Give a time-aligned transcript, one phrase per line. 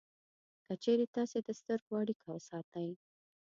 [0.65, 2.89] که چېرې تاسې د سترګو اړیکه وساتئ